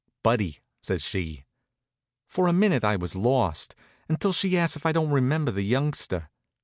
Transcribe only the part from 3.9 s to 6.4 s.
until she asks if I don't remember the youngster.